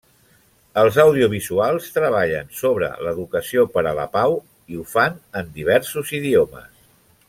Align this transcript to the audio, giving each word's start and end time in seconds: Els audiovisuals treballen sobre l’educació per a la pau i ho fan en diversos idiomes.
Els 0.83 0.95
audiovisuals 1.03 1.91
treballen 1.97 2.49
sobre 2.61 2.91
l’educació 3.09 3.69
per 3.77 3.87
a 3.91 3.95
la 4.03 4.09
pau 4.19 4.37
i 4.75 4.81
ho 4.83 4.87
fan 4.97 5.25
en 5.43 5.57
diversos 5.61 6.19
idiomes. 6.23 6.87